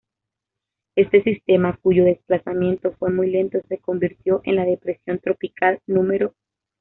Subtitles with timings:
[0.95, 6.01] Este sistema cuyo desplazamiento fue muy lento, se convirtió en la Depresión Tropical No.